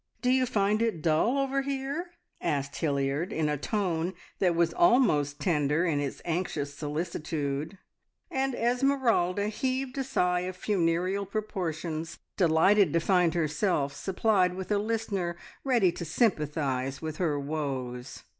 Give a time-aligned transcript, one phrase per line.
[0.23, 2.09] Do you find it dull over here?"
[2.41, 7.77] asked Hilliard, in a tone that was almost tender in its anxious solicitude;
[8.31, 14.79] and Esmeralda heaved a sigh of funereal proportions, delighted to find herself supplied with a
[14.79, 18.23] listener ready to sympathise with her woes.